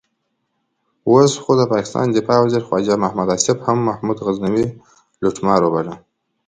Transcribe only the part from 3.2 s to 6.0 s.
آصف هم محمود غزنوي لوټمار وباله.